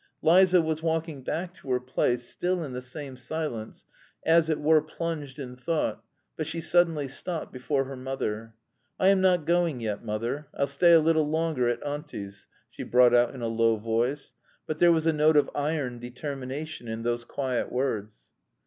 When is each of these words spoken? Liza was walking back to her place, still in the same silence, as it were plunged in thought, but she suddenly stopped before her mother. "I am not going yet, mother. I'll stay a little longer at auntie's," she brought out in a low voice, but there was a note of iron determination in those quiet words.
Liza 0.23 0.63
was 0.63 0.81
walking 0.81 1.21
back 1.21 1.53
to 1.53 1.69
her 1.69 1.79
place, 1.79 2.27
still 2.27 2.63
in 2.63 2.73
the 2.73 2.81
same 2.81 3.15
silence, 3.15 3.85
as 4.25 4.49
it 4.49 4.59
were 4.59 4.81
plunged 4.81 5.37
in 5.37 5.55
thought, 5.55 6.03
but 6.35 6.47
she 6.47 6.59
suddenly 6.59 7.07
stopped 7.07 7.53
before 7.53 7.83
her 7.83 7.95
mother. 7.95 8.55
"I 8.99 9.09
am 9.09 9.21
not 9.21 9.45
going 9.45 9.79
yet, 9.79 10.03
mother. 10.03 10.47
I'll 10.57 10.65
stay 10.65 10.93
a 10.93 10.99
little 10.99 11.29
longer 11.29 11.69
at 11.69 11.85
auntie's," 11.85 12.47
she 12.67 12.81
brought 12.81 13.13
out 13.13 13.35
in 13.35 13.43
a 13.43 13.47
low 13.47 13.75
voice, 13.75 14.33
but 14.65 14.79
there 14.79 14.91
was 14.91 15.05
a 15.05 15.13
note 15.13 15.37
of 15.37 15.51
iron 15.53 15.99
determination 15.99 16.87
in 16.87 17.03
those 17.03 17.23
quiet 17.23 17.71
words. 17.71 18.23